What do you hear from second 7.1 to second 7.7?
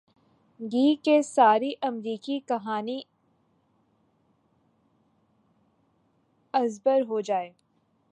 جائے۔